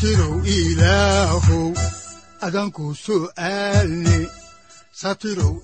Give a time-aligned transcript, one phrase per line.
[0.00, 1.76] satirow ilaahow
[2.40, 4.18] adanku su'aalne
[4.96, 5.60] satirow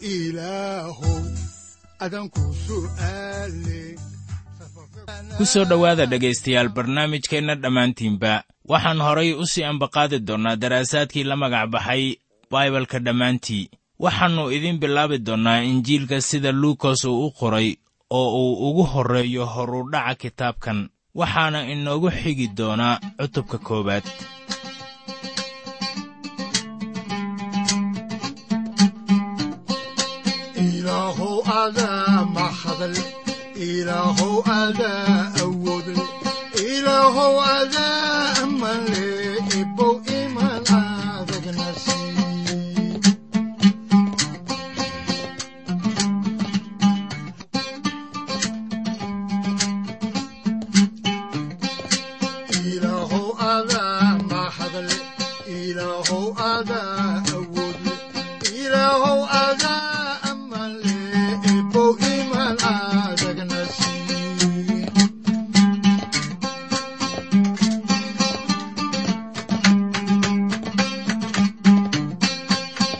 [5.40, 8.44] ku soo dhowaada dhegaystayaal barnaamijkeenna dhammaantiinba.
[8.68, 13.70] Waxaan horay u sii ambaqaadi doonnaa daraasaadkii la magac baxay baibalka dhammaantii.
[13.98, 17.76] Waxaannu idiin bilaabi doonnaa injiilka sida luukas uu u qoray
[18.10, 20.88] oo uu ugu horreeyo horudhaca kitaabkan
[21.20, 24.04] waxaana inoogu xigi doonaa cutubka koowaad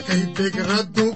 [0.06, 1.06] kay degradu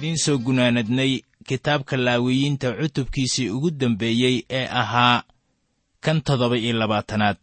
[0.00, 5.22] idiin soo gunaanadnay kitaabka laawiyiinta cutubkiisii ugu dambeeyey ee ahaa
[6.00, 7.36] kan toddoba iyo labaatanaad.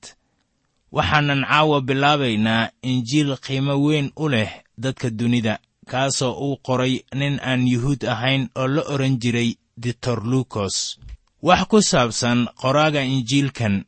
[0.91, 7.67] Waxaanan caawa bilaabaynaa injiil qiimo weyn u leh dadka dunida kaasoo uu qoray nin aan
[7.67, 10.99] yuhuud ahayn oo la odhan jiray ditor luukos.
[11.41, 13.85] Wax ku saabsan qoraaga injiilkan.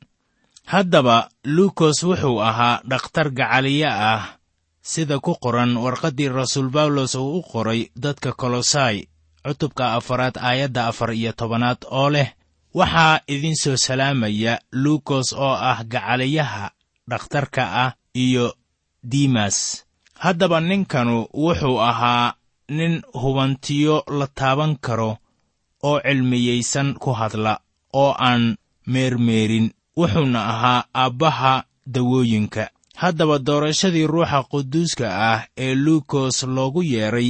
[0.65, 4.38] Haddaba luukos wuxuu ahaa dhakhtar gacaliye ah
[4.81, 9.07] sida ku qoran warqaddii rasuul bawlos uu u qoray dadka kolosai
[9.45, 12.29] cutubka afaraad aayadda afar iyo tobanaad oo leh
[12.73, 16.71] waxaa idin soo salaamaya luukos oo ah gacaliyaha
[17.09, 18.53] dhakhtarka ah iyo
[19.03, 19.85] dimas.
[20.13, 22.33] Haddaba ninkanu wuxuu ahaa
[22.69, 25.17] nin hubantiyo la taaban karo
[25.83, 27.59] oo cilmiyaysan ku hadla
[27.93, 32.69] oo aan meermeerin wuxuuna ahaa aabbaha dawooyinka
[33.01, 37.29] haddaba doorashadii ruuxa quduuska ah ee luukos loogu yeedhay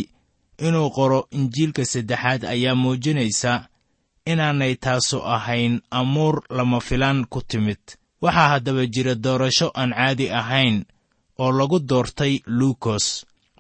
[0.67, 3.53] inuu qoro injiilka saddexaad ayaa muujinaysa
[4.31, 7.81] inaanay taasu ahayn amuur lama filaan ku timid.
[8.21, 10.85] Waxaa haddaba jira doorasho aan caadi ahayn
[11.39, 13.05] oo lagu doortay luukos.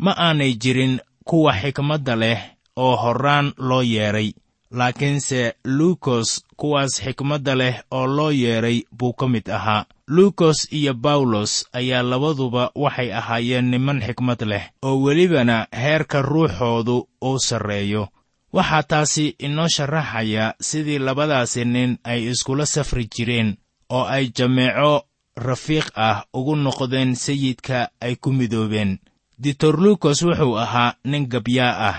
[0.03, 2.39] Ma aanay jirin kuwa xikmadda leh
[2.75, 4.29] oo horraan loo yeedhay
[4.71, 9.85] laakiinse luukos kuwaas xikmadda leh oo loo yeedhay buu ka mid ahaa.
[10.07, 17.39] Luukos iyo bawlos ayaa labaduba waxay ahaayeen niman xikmad leh oo welibana heerka ruuxoodu uu
[17.39, 18.07] sarreeyo.
[18.53, 23.57] Waxaa taasi inoo sharaxaya sidii labadaasi nin ay iskula safri jireen
[23.89, 25.05] oo ay jameeco
[25.35, 28.97] rafiiq ah ugu noqdeen sayidka ay ku midoobeen.
[29.39, 31.97] Ditor luukos wuxuu ahaa nin gabyaa ah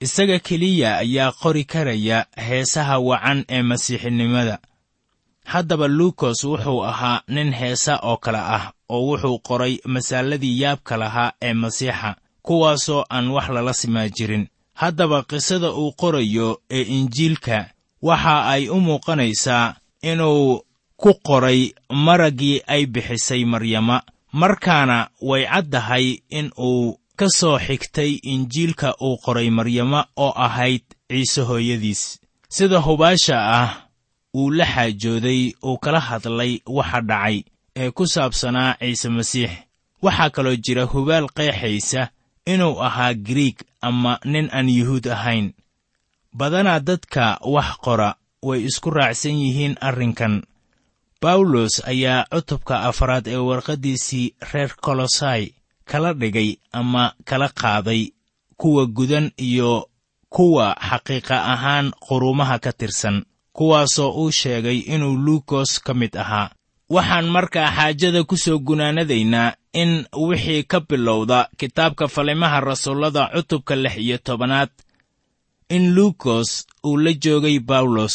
[0.00, 4.58] isaga keliya ayaa qori karaya heesaha wacan ee masiixinimada.
[5.44, 11.32] Haddaba luukos wuxuu ahaa nin heesa oo kale ah oo wuxuu qoray masaaladii yaabka lahaa
[11.42, 14.46] ee masiixa kuwaasoo aan wax lala simaa jirin.
[14.74, 17.70] Haddaba qisada uu qorayo ee injiilka
[18.02, 20.62] waxa ay u muuqanaysaa inuu
[20.96, 28.88] ku qoray maraggii ay bixisay maryama markaana way caddahay in uu ka soo xigtay injiilka
[29.06, 32.02] uu qoray maryama oo ahayd ciise hooyadiis.
[32.48, 33.70] Sida hubaasha ah
[34.34, 37.36] uu la xaajooday uu kala hadlay waxa dhacay
[37.76, 39.52] ee ku saabsanaa ciise masiix.
[40.02, 42.08] Waxaa kaloo jira hubaal qeexaysa
[42.52, 45.52] inuu ahaa griig ama nin aan yuhuud ahayn.
[46.38, 50.42] Badanaa dadka wax qora way isku raacsan yihiin arrinkan.
[51.22, 55.59] Bawlos ayaa cutubka afraad ee warqaddiisii reer kolosai
[55.90, 58.02] kala dhigay ama kala qaaday
[58.60, 59.72] kuwa gudan iyo
[60.34, 63.16] kuwa xaqiiqa ahaan quruumaha ka tirsan
[63.56, 66.50] kuwaasoo uu sheegay inuu luukos ka mid ahaa.
[66.94, 69.92] Waxaan markaa xaajada ku soo gunaanadaynaa in
[70.28, 74.70] wixii ka bilowda kitaabka falimaha rasuullada cutubka lix iyo tobanaad
[75.76, 78.14] in luukos uu la joogay bawlos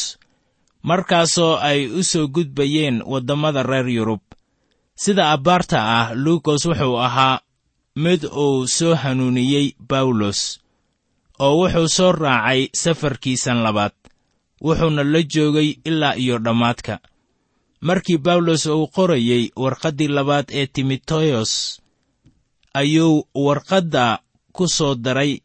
[0.83, 4.21] markaasoo ay u soo gudbayeen waddammada reer yurub.
[4.95, 7.39] Sida abbaarta ah luukos wuxuu ahaa
[7.95, 10.59] mid uu soo hanuuniyey bawlos
[11.39, 13.95] oo wuxuu soo raacay safarkiisan labaad
[14.65, 16.99] wuxuuna la joogay ilaa iyo dhammaadka.
[17.81, 21.81] Markii bawlos uu qorayey warqaddii labaad ee timoteyos
[22.73, 24.19] ayuu warqadda
[24.55, 25.39] ku soo daray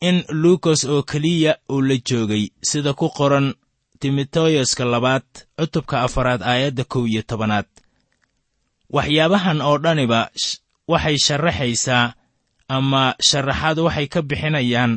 [0.00, 3.54] in luukos oo keliya uu la joogay sida ku qoran
[4.00, 5.26] timoteyoska labaad
[5.58, 7.66] cutubka afaraad aayadda kow iyo tobanaad.
[8.94, 10.30] Waxyaabahan oo dhaniba
[10.92, 12.14] waxay sharaxaysaa
[12.76, 14.92] ama sharaxaad waxay ka bixinayaan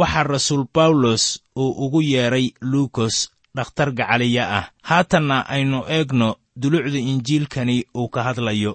[0.00, 1.24] waxa rasuul bawlos
[1.62, 3.16] uu ugu yeedhay luukos
[3.56, 4.64] dhakhtar gacaliya ah.
[4.88, 6.28] Haatanna aynu eegno
[6.60, 8.72] dulucda injiilkani uu ka hadlayo.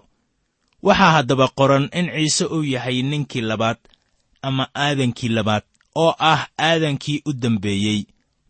[0.84, 3.78] Waxaa haddaba qoran in ciise uu yahay ninkii labaad
[4.42, 5.64] ama aadankii labaad
[5.96, 8.00] oo ah aadankii u dambeeyey.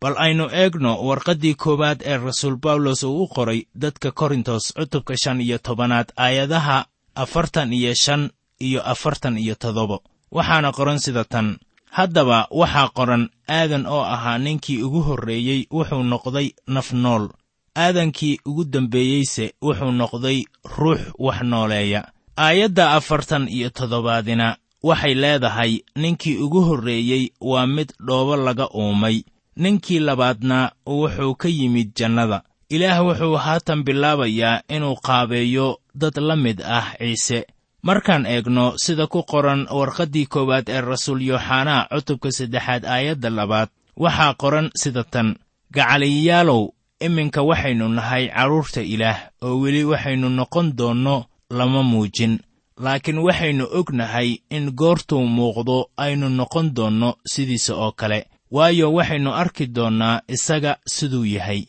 [0.01, 5.41] Bal aynu eegno warqaddii koowaad ee rasuul bawlos uu u qoray dadka korintos cutubka shan
[5.41, 8.29] iyo tobanaad aayadaha afartan iyo shan
[8.59, 9.99] iyo afartan iyo toddoba
[10.31, 11.57] waxaana qoran sida tan.
[11.91, 17.29] Haddaba waxaa qoran aadan oo ahaa ninkii ugu horreeyey wuxuu noqday naf nool.
[17.77, 20.43] Aadankii ugu dambeeyeyse wuxuu noqday
[20.77, 22.01] ruux wax nooleeya.
[22.37, 29.23] Aayadda afartan iyo toddobaadina waxay leedahay ninkii ugu horreeyey waa mid dhoobo laga uumay.
[29.55, 36.61] Ninkii labaadna wuxuu ka yimid jannada ilaah wuxuu haatan bilaabayaa inuu qaabeeyo dad la mid
[36.61, 37.45] ah ciise.
[37.81, 44.33] Markaan eegno sida ku qoran warqaddii koowaad ee rasuul yooxanaa cutubka saddexaad aayadda labaad waxaa
[44.33, 45.35] qoran sida tan
[45.75, 46.63] gacaliyayaalow
[46.99, 52.39] iminka waxaynu nahay carruurta ilaah oo weli waxaynu noqon doonno lama muujin.
[52.83, 58.25] Laakiin waxaynu ognahay in goortuu muuqdo aynu noqon doonno sidiisa oo kale.
[58.51, 61.61] Waayo waxaynu arki doonnaa isaga siduu yahay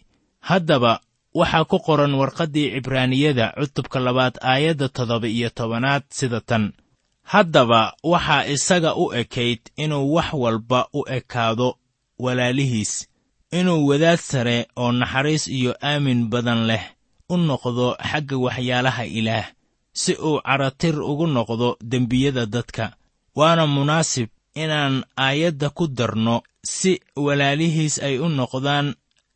[0.51, 0.93] haddaba
[1.41, 6.65] waxaa ku qoran warqaddii cibraaniyada cutubka labaad aayadda toddoba iyo tobanaad sida tan.
[7.33, 7.81] Haddaba
[8.13, 11.69] waxaa isaga u ekayd inuu wax walba u ekaado
[12.25, 12.93] walaalihiis
[13.59, 16.85] inuu wadaad sare oo naxariis iyo aamin badan leh
[17.29, 19.47] u noqdo xagga waxyaalaha ilaah
[20.01, 22.85] si uu caratir ugu noqdo dembiyada dadka.
[23.39, 24.29] Waana munaasib
[24.63, 26.93] inaan aayadda ku darno si
[27.25, 28.87] walaalihiis ay u noqdaan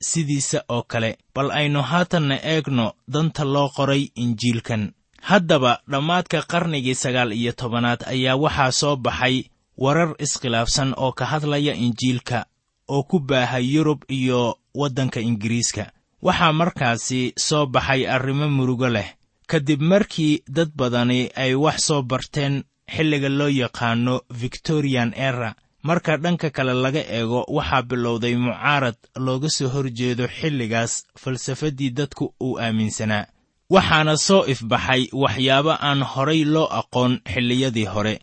[0.00, 4.92] sidiisa oo kale bal aynu haatanna eegno danta loo qoray injiilkan.
[5.22, 9.44] Haddaba dhammaadka qarnigii sagaal iyo tobanaad ayaa waxaa soo baxay
[9.76, 12.46] warar iskhilaafsan oo ka hadlaya injiilka
[12.88, 15.92] oo ku baahay yurub iyo waddanka ingiriiska.
[16.22, 19.08] Waxaa markaasi soo baxay arrimo murugo leh.
[19.46, 22.64] Kadib markii dad badani ay wax soo barteen
[22.96, 28.96] xilliga loo yaqaanno victorian era marka dhanka kale laga eego waxaa bilowday mucaarad
[29.26, 33.26] looga soo horjeedo xilligaas falsafaddii dadku uu aaminsanaa
[33.74, 38.14] waxaana soo ifbaxay waxyaabo aan horay loo aqoon xilliyadii hore.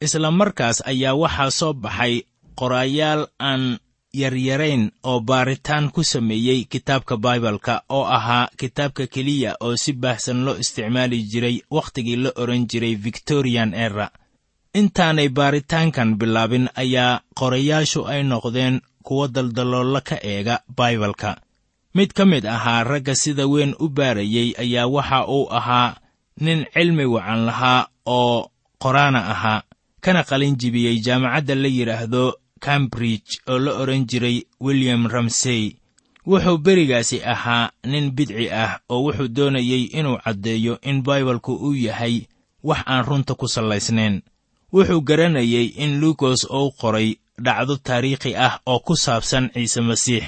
[0.00, 2.14] Isla markaas ayaa waxaa soo baxay
[2.58, 3.78] qoraayaal aan
[4.20, 10.56] yaryarayn oo baaritaan ku sameeyey kitaabka baibalka oo ahaa kitaabka keliya oo si baahsan loo
[10.62, 14.06] isticmaali jiray wakhtigii la odhan jiray victorian era
[14.74, 21.30] intaanay baaritaankan bilaabin ayaa qorayaashu ay noqdeen kuwo daldaloolo ka eega baibalka.
[21.94, 25.96] Mid ka mid ahaa ragga sida weyn u baarayey ayaa waxa uu ahaa
[26.40, 28.50] nin cilmi wacan lahaa oo
[28.82, 29.62] qoraana ahaa
[30.00, 32.24] kana qalin jibiyey jaamacadda la yidhaahdo
[32.60, 35.76] cambridge oo la odhan jiray william ramsey.
[36.26, 42.26] Wuxuu berigaasi ahaa nin bidci ah oo wuxuu doonayey inuu caddeeyo in baibalku uu yahay
[42.64, 44.22] wax aan runta ku sallaysnayn
[44.74, 47.08] wuxuu garanayey in luukos uu qoray
[47.44, 50.24] dhacdo taariikhi ah oo ku saabsan ciise masiix.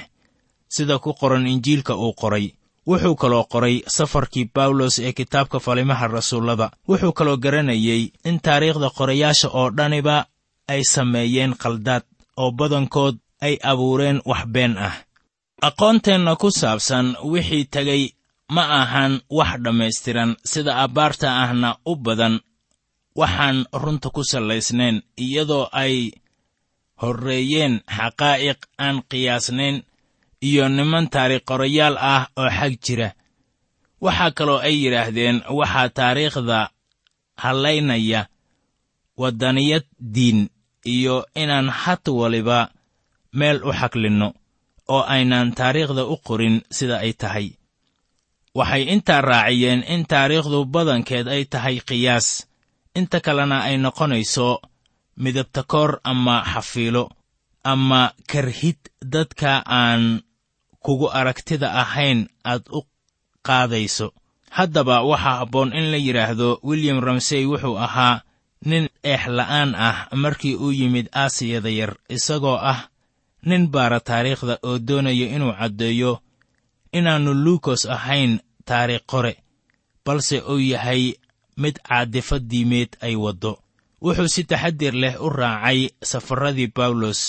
[0.75, 2.47] Sida ku qoran injiilka uu qoray
[2.89, 6.67] wuxuu kaloo qoray safarkii bawlos ee kitaabka falimaha rasuullada.
[6.89, 10.17] Wuxuu kaloo garanayey in taariikhda qorayaasha oo dhaniba
[10.73, 12.03] ay sameeyeen khaldaad
[12.43, 14.95] oo badankood ay abuureen wax been ah.
[15.69, 18.03] Aqoonteenna ku saabsan wixii tegey
[18.55, 22.35] ma ahan wax dhammaystiran sida abbaarta ahna u badan
[23.21, 25.95] waxaan runta ku sallaysnayn iyadoo ay
[27.03, 29.77] horreeyeen xaqaa'iq aan qiyaasnayn
[30.49, 33.09] iyo niman taariikh qorayaal ah oo xag jira.
[34.05, 36.59] Waxaa kaloo ay yidhaahdeen waxaa taariikhda
[37.43, 38.21] hallaynaya
[39.21, 40.41] waddaniyad diin
[40.95, 42.59] iyo inaan had waliba
[43.39, 44.29] meel u xaklinno
[44.95, 47.47] oo aynaan taariikhda u qorin sida ay tahay.
[48.59, 52.27] Waxay intaa raaciyeen in taariikhdu badankeed ay tahay qiyaas
[52.99, 54.49] inta kalena ay noqonayso
[55.23, 57.05] midabtakoor ama xafiilo
[57.73, 58.79] ama karhid
[59.13, 60.03] dadka aan
[60.85, 62.81] kugu aragtida ahayn aad u
[63.47, 64.07] qaadayso.
[64.57, 68.23] Haddaba waxaa habboon in la yidhaahdo william ramsey wuxuu ahaa
[68.65, 72.89] nin eexla'aan ah markii uu yimid aasiyada yar isagoo ah
[73.49, 76.13] nin baara taariikhda oo doonaya inuu caddeeyo
[76.93, 79.33] inaannu luukos ahayn taariikh qore
[80.05, 81.03] balse uu yahay
[81.57, 83.53] mid caadifad diimeed ay waddo.
[84.05, 87.21] Wuxuu si taxadir leh u raacay safarradii bawlos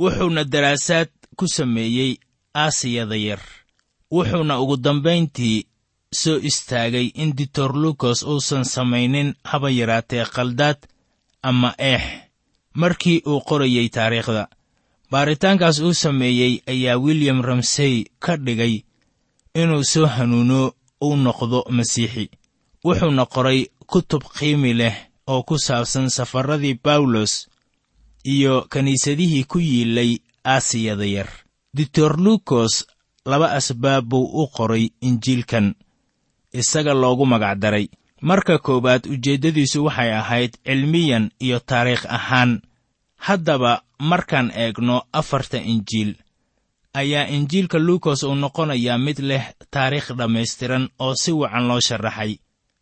[0.00, 2.12] wuxuuna daraasaad ku sameeyey
[2.54, 3.42] aasiyada yar.
[4.14, 5.66] Wuxuuna ugu dambayntii
[6.20, 10.78] soo istaagay in ditor luukos uusan samaynin haba yaraatee khaldaad
[11.42, 12.04] ama eex.
[12.74, 14.48] Markii uu qorayey taariikhda
[15.10, 18.74] baaritaankaas uu sameeyey ayaa william ramsey ka dhigay
[19.54, 20.72] inuu soo hanuuno
[21.04, 22.30] uu noqdo masiixi
[22.84, 23.60] wuxuuna qoray
[23.90, 24.96] kutub qiimi leh
[25.32, 27.48] oo ku saabsan safarradii bawlos
[28.24, 31.30] iyo kiniisadihii ku yiilay aasiyada yar.
[31.76, 32.86] Ditor luukos
[33.26, 35.74] laba asbaab buu u qoray injiilkan
[36.52, 37.86] isaga loogu magacdaray
[38.20, 42.60] marka koowaad ujeeddadiisu waxay ahayd cilmiyan iyo taariikh ahaan.
[43.16, 46.14] Haddaba markaan eegno afarta injiil
[46.94, 52.32] ayaa injiilka luukos uu noqonayaa mid leh taariikh dhammaystiran oo si wacan loo sharaxay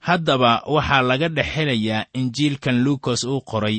[0.08, 3.78] haddaba waxaa laga dhex helayaa injiilkan luukos uu qoray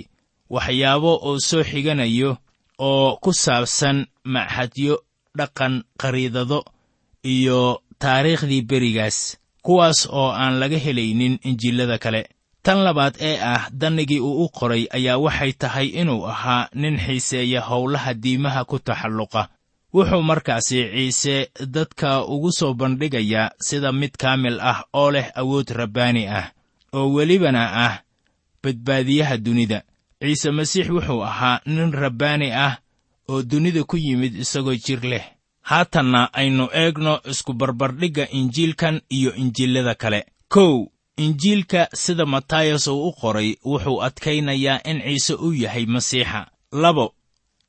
[0.56, 2.32] waxyaabo uu soo xiganayo
[2.80, 3.98] oo ku saabsan
[4.34, 4.96] maxadyo
[5.38, 6.60] dhaqan qariidado
[7.34, 7.60] iyo
[8.00, 9.18] taariikhdii berigaas
[9.66, 12.22] kuwaas oo aan laga helaynin injiilada kale.
[12.64, 17.62] Tan labaad ee ah dannigii uu u qoray ayaa waxay tahay inuu ahaa nin xiiseeya
[17.70, 19.50] howlaha diimaha ku taxalluqa
[19.94, 26.28] wuxuu markaasi ciise dadka ugu soo bandhigayaa sida mid kaamil ah oo leh awood rabbaani
[26.28, 26.52] ah
[26.94, 27.94] oo welibana ah
[28.64, 29.84] badbaadiyaha dunida.
[30.22, 32.78] Ciise masiix wuxuu ahaa nin rabbaani ah
[33.30, 35.26] oo dunida ku yimid isagoo jir leh.
[35.62, 40.26] Haatanna aynu eegno isku barbardhigga injiilkan iyo injiilada kale.
[40.50, 46.48] Kow injiilka sida matayas uu u qoray wuxuu adkaynayaa in ciise uu yahay masiixa.
[46.72, 47.14] Labo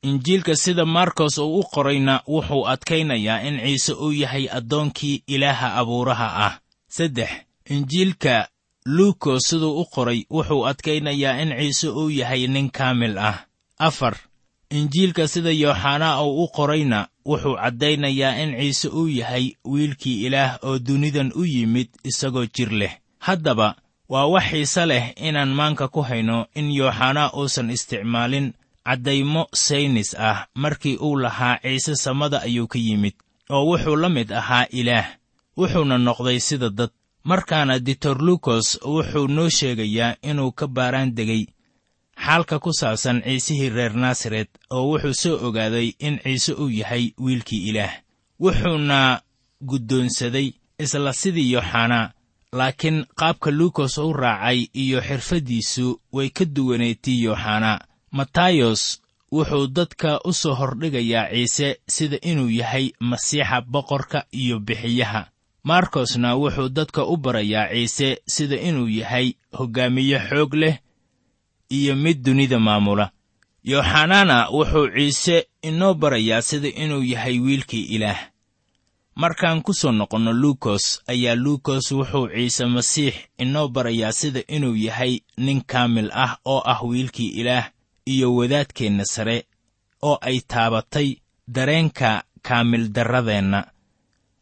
[0.05, 6.27] injiilka sida markos uu u qorayna wuxuu adkaynayaa in ciise uu yahay addoonkii ilaaha abuuraha
[6.45, 6.53] ah.
[6.87, 7.29] Saddex
[7.69, 8.47] injiilka
[8.85, 13.37] luukos siduu u qoray wuxuu adkaynayaa in ciise uu yahay nin kaamil ah.
[13.79, 14.15] Afar
[14.69, 20.79] injiilka sida yooxanaa uu u qorayna wuxuu caddaynayaa in ciise uu yahay wiilkii ilaah oo
[20.79, 22.93] dunidan u yimid isagoo jir leh.
[23.19, 23.75] Haddaba
[24.09, 28.53] waa wax xiise leh inaan maanka ku hayno in yooxanaa uusan isticmaalin
[28.85, 30.47] caddaymo saynis ah.
[30.55, 33.13] Markii uu lahaa ciise samada ayuu ka yimid
[33.49, 35.07] oo wuxuu la mid ahaa ilaah.
[35.57, 36.89] Wuxuuna noqday sida dad.
[37.23, 41.45] Markaana ditor lukos wuxuu noo sheegayaa inuu ka baaraan degay
[42.25, 47.69] xaalka ku saabsan ciisihii reer naasaret oo wuxuu soo ogaaday in ciise uu yahay wiilkii
[47.69, 47.93] ilaah.
[48.39, 49.21] Wuxuuna
[49.69, 52.11] guddoonsaday isla sidii yooxanaa
[52.53, 57.79] laakiin qaabka luukos u raacay iyo xirfaddiisu way ka duwanayd tii yooxanaa
[58.17, 65.21] matayos wuxuu dadka u soo hordhigayaa ciise sida inuu yahay masiixa boqorka iyo bixiyaha.
[65.63, 70.75] Markosna wuxuu dadka u barayaa ciise sida inuu yahay hoggaamiye xoog leh
[71.69, 73.11] iyo mid dunida maamula.
[73.63, 78.19] Yooxanaana wuxuu ciise inoo barayaa sida inuu yahay wiilkii ilaah.
[79.15, 85.19] Markaan ku soo noqonno luukos ayaa luukos wuxuu ciise masiix inoo barayaa sida inuu yahay
[85.37, 87.74] nin kaamil ah oo ah wiilkii ilaah
[88.05, 89.45] iyo wadaadkeenna sare
[90.01, 91.15] oo ay taabatay
[91.47, 93.59] dareenka kaamil darradeenna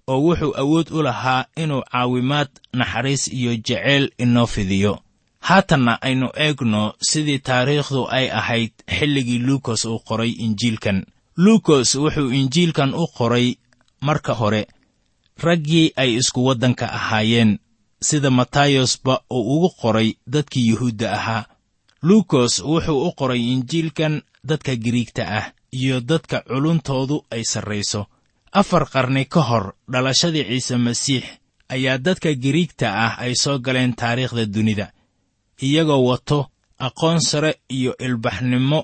[0.08, 5.00] oo wuxuu awood u lahaa inuu caawimaad naxariis iyo jeceyl inoo fidiyo.
[5.40, 11.06] Haatanna aynu eegno sidii taariikhdu ay ahayd xilligii luukos uu qoray injiilkan.
[11.38, 13.56] Luukos wuxuu injiilkan u qoray
[14.02, 14.68] marka hore
[15.44, 17.60] raggii ay isku waddanka ahaayeen
[18.02, 21.46] sida matayosba uu ugu qoray dadkii yuhuudda ahaa
[22.08, 28.02] luukos wuxuu u qoray injiilkan dadka giriigta ah iyo dadka culuntoodu ay sarrayso.
[28.52, 31.24] Afar qarni ka hor dhalashadii ciise masiix
[31.70, 34.92] ayaa dadka giriigta ah ay soo galeen taariikhda dunida.
[35.62, 36.40] Iyagoo wato
[36.80, 38.80] aqoon sare iyo ilbaxnimo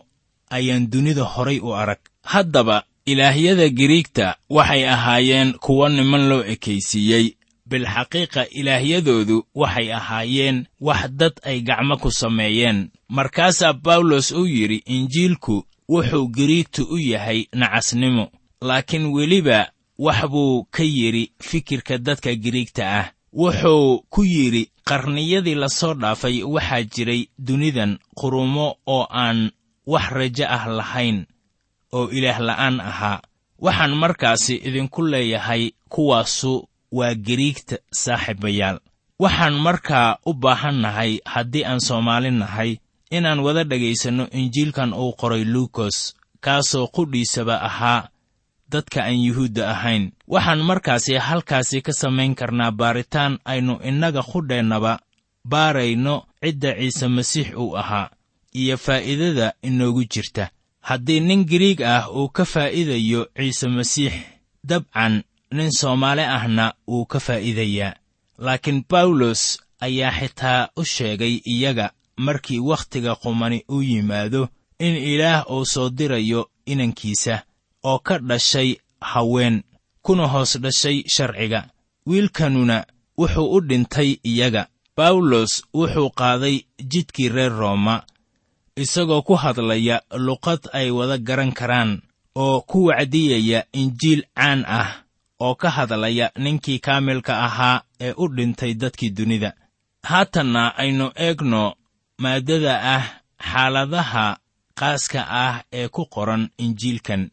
[0.50, 2.00] ayaan dunida horay u arag.
[2.24, 7.26] Haddaba ilaahyada giriigta waxay ahaayeen kuwo niman loo ekaysiiyey
[7.70, 12.90] bilxaqiiqa ilaahyadoodu waxay ahaayeen wax dad ay gacmo ku sameeyeen.
[13.10, 20.84] Markaasaa bawlos uu yidhi injiilku wuxuu giriigtu u yahay nacasnimo laakiin weliba wax buu ka
[20.84, 23.12] yidhi fikirka dadka giriigta ah.
[23.34, 29.52] Wuxuu ku yidhi qarniyadii la soo dhaafay waxaa jiray dunidan qurumo oo aan
[29.86, 31.26] wax rajo ah lahayn
[31.94, 33.22] oo ilaah la'aan ahaa.
[33.60, 38.80] Waxaan markaasi idinku leeyahay kuwaasu waa giriigta saaxiibayaal.
[39.20, 42.78] Waxaan markaa u baahannahay haddii aan soomaali nahay
[43.12, 48.08] inaan wada dhegaysanno injiilkan uu qoray luukos kaasoo qudhiisaba ahaa
[48.72, 50.12] dadka aan yuhuudda ahayn.
[50.28, 55.00] Waxaan markaasi halkaasi ka samayn karnaa baaritaan aynu innaga qudheennaba
[55.46, 58.10] baarayno cidda ciise masiix uu ahaa
[58.56, 60.50] iyo faa'iidada inoogu jirta.
[60.82, 64.14] Haddii nin giriig ah uu ka faa'iidayo ciise masiix
[64.64, 67.94] dabcan nin soomaali ahna wuu ka faa'iidayaa.
[68.38, 75.66] Laakiin bawlos ayaa xitaa u sheegay iyaga markii wakhtiga qumani uu yimaado in ilaah uu
[75.66, 77.44] soo dirayo inankiisa
[77.84, 79.64] oo ka dhashay haween
[80.02, 81.70] kuna hoos dhashay sharciga.
[82.06, 82.86] Wiilkanuna
[83.18, 84.68] wuxuu u dhintay iyaga.
[84.98, 88.04] Bawlos wuxuu qaaday jidkii reer rooma
[88.76, 92.02] isagoo ku hadlaya luqad ay wada garan karaan
[92.36, 95.04] oo ku wacdiyaya injiil caan ah
[95.40, 99.54] oo ka hadlaya ninkii kaamilka ahaa ee u dhintay dadkii dunida.
[100.04, 101.74] Haatanna aynu eegno
[102.18, 103.06] maaddada ah
[103.52, 104.38] xaaladaha
[104.80, 107.30] qaaska ah ee ku qoran injiilkan.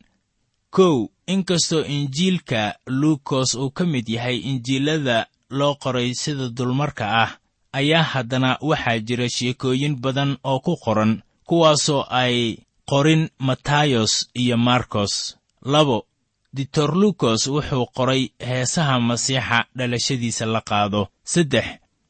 [0.71, 7.31] Kow inkastoo injiilka luukos uu ka mid yahay injiilada loo qoray sida dulmarka ah
[7.73, 12.57] ayaa haddana waxaa jira sheekooyin badan oo ku qoran kuwaasoo ay
[12.91, 15.37] qorin matayos iyo markos.
[15.73, 16.07] Labo
[16.53, 21.09] ditor lukos wuxuu qoray heesaha masiixa dhalashadiisa la qaado.
[21.25, 21.67] Saddex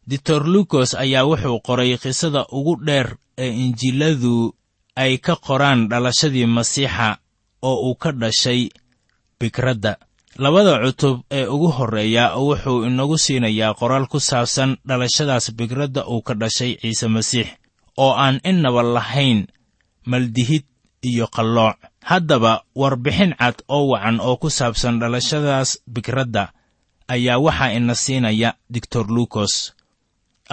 [0.07, 4.55] ditor lukos ayaa wuxuu qoray qisada ugu dheer ee injiiladu
[4.97, 7.19] ay ka qoraan dhalashadii masiixa
[7.63, 8.69] oo uu ka dhashay
[9.41, 9.97] bikradda.
[10.39, 16.35] Labada cutub ee ugu horreeya wuxuu inagu siinayaa qoraal ku saabsan dhalashadaas bikradda uu ka
[16.35, 17.49] dhashay ciise masiix
[17.97, 19.47] oo aan innaba lahayn
[20.07, 20.65] maldihid
[21.03, 21.77] iyo qallooc
[22.11, 26.45] haddaba warbixin cad oo wacan oo ku saabsan dhalashadaas bikradda
[27.15, 29.55] ayaa waxaa ina siinaya doctor lukos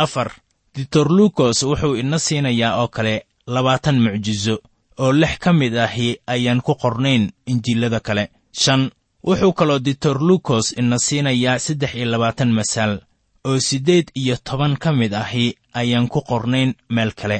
[0.04, 0.30] afar
[0.76, 3.16] doctor lukos wuxuu ina siinayaa oo kale
[3.56, 4.56] labaatan mucjiso
[5.04, 8.26] oo lix ka mid ahi ayaan ku qornayn injiilada kale.
[8.62, 8.82] Shan
[9.28, 12.94] wuxuu kaloo doctor lukos ina siinayaa saddex iyo labaatan masaal
[13.48, 17.40] oo siddeed iyo toban ka mid ahi ayaan ku qornayn meel kale.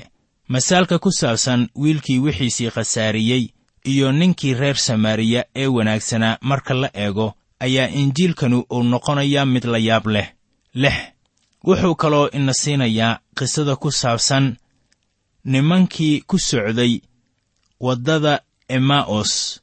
[0.54, 3.44] Masaalka ku saabsan wiilkii wixiisii khasaariyey
[3.84, 9.78] iyo ninkii reer samaariya ee wanaagsanaa marka la eego ayaa injiilkanu uu noqonayaa mid la
[9.78, 10.28] yaab leh.
[10.74, 10.94] Lix
[11.64, 14.56] wuxuu kaloo ina siinayaa qisada ku saabsan
[15.46, 17.02] nimankii ku socday
[17.80, 19.62] waddada emaa'os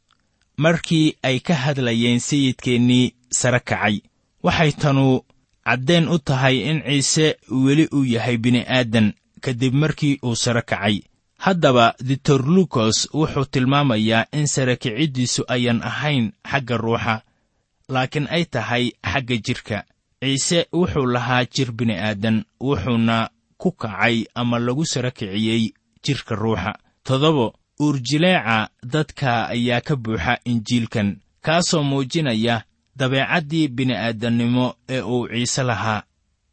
[0.56, 4.00] markii ay ka hadlayeen sayidkeennii sare kacay.
[4.42, 5.20] Waxay tanu
[5.64, 11.00] caddeen u tahay in ciise weli uu yahay bini'aadan kadib markii uu sare kacay
[11.44, 17.14] haddaba ditor lukos wuxuu tilmaamayaa in sare kiciddiisu ayan ahayn xagga ruuxa
[17.88, 19.78] laakiin ay tahay xagga jidhka
[20.20, 25.72] ciise wuxuu lahaa jir bini'aadan wuxuuna ku kacay ama lagu sare kiciyey
[26.04, 26.72] jidhka ruuxa.
[27.04, 32.64] Toddobo uurjileeca dadka ayaa ka buuxa injiilkan kaasoo muujinaya
[32.96, 36.02] dabeecaddii bini'aadannimo ee uu ciise lahaa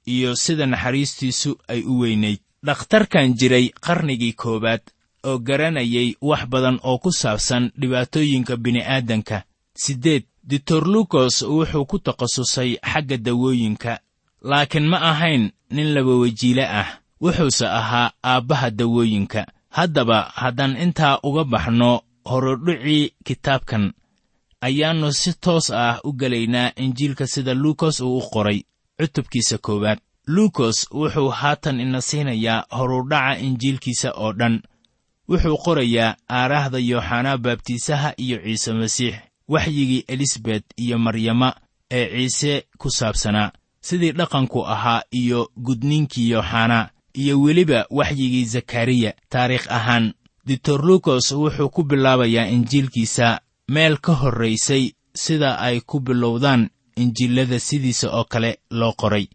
[0.05, 4.81] iyo sida naxariistiisu ay u weynayd dhakhtarkan jiray qarnigii koowaad
[5.23, 9.43] oo garanayay wax badan oo ku saabsan dhibaatooyinka bini'aadanka
[9.75, 13.99] siddeed ditor lukos wuxuu ku takhasusay xagga dawooyinka.
[14.41, 16.89] Laakiin ma ahayn nin labawejiile ah
[17.21, 19.45] wuxuuse ahaa aabbaha dawooyinka.
[19.69, 23.93] Haddaba haddaan intaa uga baxno horodhicii kitaabkan
[24.61, 28.59] ayaannu si toos ah u gelaynaa injiilka sida luukos uu u qoray
[28.99, 34.61] cutubkiisa koowaad luukos wuxuu haatan ina siinayaa horudhaca injiilkiisa oo dhan.
[35.29, 39.15] Wuxuu qorayaa aaraahda yooxanaa baabtiisaha iyo ciise masiix
[39.47, 41.53] waxyigii elisabet iyo maryama
[41.91, 43.51] ee ciise ku saabsanaa.
[43.81, 50.13] Sidii dhaqanku ahaa iyo gudniinkii yooxanaa iyo weliba waxyigii zakariya taariikh ahaan.
[50.45, 58.09] Ditor lukos wuxuu ku bilaabayaa injiilkiisa meel ka horraysay sida ay ku bilowdaan injiilada sidiisa
[58.11, 59.27] oo kale loo qoray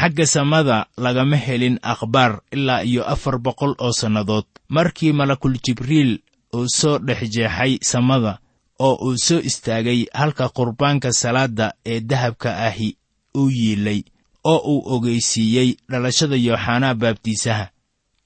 [0.00, 4.44] xagga samada lagama helin akhbaar ilaa iyo afar boqol oo sannadood.
[4.68, 6.18] Markii malakul jibriil
[6.54, 8.38] uu soo dhex jeexay samada
[8.78, 12.96] oo uu soo istaagay halka qurbaanka salaadda ee dahabka ahi
[13.34, 14.02] uu yiilay
[14.44, 17.66] oo uu ogeysiiyey dhalashada yooxanaa baabtiisaha.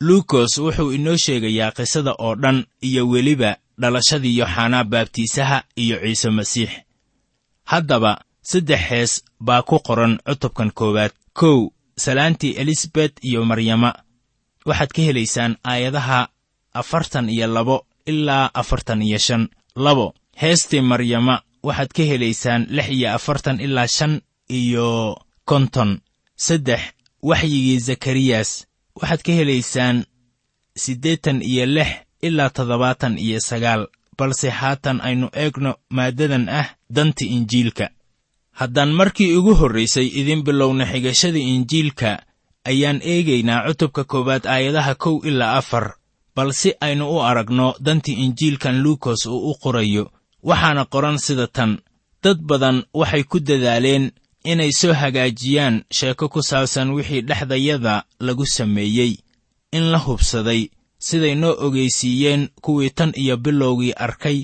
[0.01, 6.71] Luukos wuxuu inoo sheegayaa qisada oo dhan iyo weliba dhalashadii yooxanaa baabtiisaha iyo ciise masiix.
[7.65, 13.95] Haddaba saddex hees baa ku qoran cutubkan koowaad kow salaantii elisabet iyo maryama.
[14.67, 16.29] Waxaad ka helaysaan aayadaha
[16.75, 19.49] afartan iyo labo ilaa afartan iyo shan.
[19.77, 26.01] Labo heestii maryama waxaad ka helaysaan lix iyo afartan ilaa shan iyo konton.
[26.37, 26.81] Saddex
[27.23, 30.05] waxyigii zakariyas waxaad ka helaysaan
[30.77, 31.89] siddeetan iyo lix
[32.23, 33.87] ilaa toddobaatan iyo sagaal.
[34.19, 37.91] Balse haatan aynu eegno maaddadan ah danta injiilka
[38.61, 42.11] haddaan markii ugu horraysay idin bilowna xigashada injiilka
[42.71, 45.95] ayaan eegaynaa cutubka koowaad aayadaha kow ilaa afar.
[46.37, 50.05] Bal si aynu u aragno dantii injiilkan luukos uu u qorayo
[50.43, 51.79] waxaana qoran sida tan.
[52.23, 54.05] Dad badan waxay ku dadaaleen
[54.45, 59.13] inay soo hagaajiyaan sheeko ku saabsan wixii dhexdayada lagu sameeyey
[59.73, 64.39] in la hubsaday siday noo ogeysiiyeen kuwii tan iyo bilowgii arkay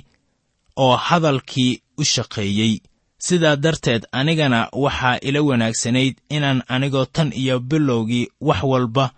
[0.76, 2.80] oo hadalkii u shaqeeyey
[3.18, 9.10] sidaa darteed anigana waxaa ila wanaagsanayd inaan anigoo tan iyo bilowgii wax walba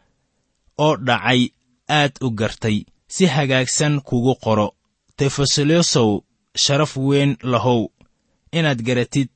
[0.79, 1.49] oo dhacay
[1.89, 2.85] aad u gartay.
[3.09, 4.69] Si hagaagsan kugu qoro.
[5.17, 6.21] Tefesalosow
[6.57, 7.89] sharaf weyn lahow.
[8.53, 9.29] Inaad garatid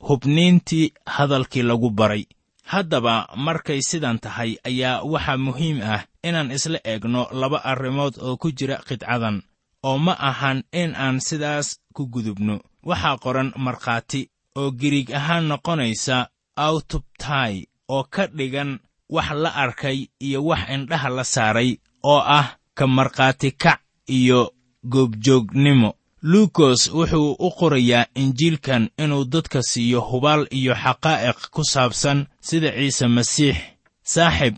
[0.00, 2.24] hubniintii hadalkii lagu baray.
[2.64, 8.50] Haddaba markay sidan tahay ayaa waxaa muhiim ah inaan isla eegno laba arrimood oo ku
[8.52, 9.42] jira qidcadan
[9.82, 16.28] oo ma ahan in aan sidaas ku gudubno waxaa qoran markhaati oo giriig ahaan noqonaysa
[16.56, 18.78] awtubtai oo ka dhigan
[19.10, 21.70] wax la arkay iyo wax indhaha la saaray
[22.02, 24.52] oo ah ka markhaati kac iyo
[24.88, 25.94] goobjoognimo.
[26.22, 33.06] Luukos wuxuu u qorayaa injiilkan inuu dadka siiyo hubaal iyo xaqaa'iq ku saabsan sida ciise
[33.06, 33.56] masiix
[34.02, 34.54] saaxib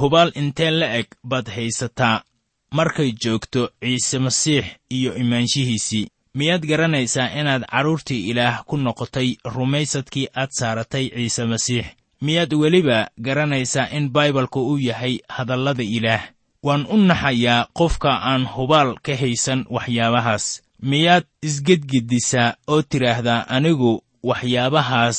[0.00, 2.22] hubaal intee la eg baad haysataa?
[2.70, 6.06] Markay joogto ciise masiix iyo imaanshihiisii
[6.38, 11.86] miyaad garanaysaa inaad carruurtii ilaah ku noqotay rumaysadkii aad saaratay ciise masiix?
[12.26, 16.22] Miyaad weliba garanaysaa in baibalku uu yahay hadallada ilaah?
[16.62, 20.46] Waan u naxayaa qofka aan hubaal ka haysan waxyaabahaas.
[20.90, 25.18] Miyaad isgedgedisaa oo tidhaahdaa anigu waxyaabahaas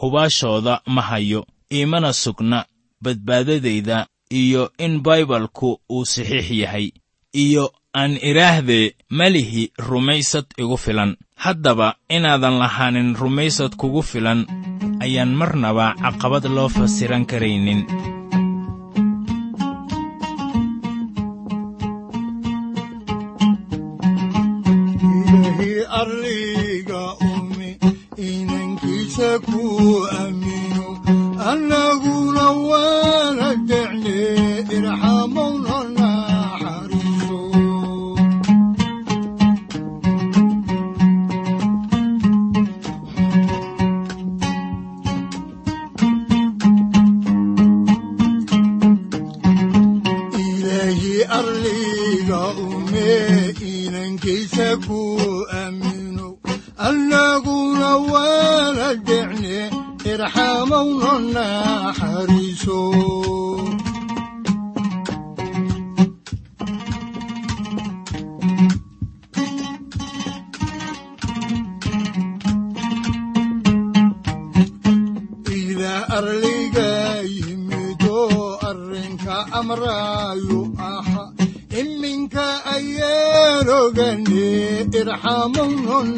[0.00, 1.46] hubaashooda ma hayo.
[1.72, 2.64] Iimana sugna
[3.02, 6.90] badbaadadayda iyo in baibalku uu saxiix yahay.
[7.32, 11.16] Iyo aan idhaahdee malihi rumaysad igu filan.
[11.38, 14.46] Haddaba inaadan lahaanin rumaysad kugu filan
[15.00, 17.86] ayaan marnaba caqabad loo fasiran karaynin
[85.48, 86.17] irxamowno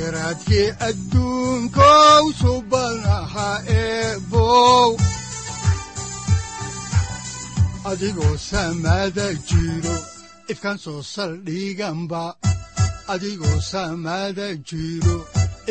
[0.00, 3.48] siraadkii adduunkow subanaha
[3.80, 4.90] eebow
[7.90, 9.96] adigoo samada jiro
[10.52, 12.22] ifkan soo saldhiganba
[13.12, 15.16] adigoo samada jiro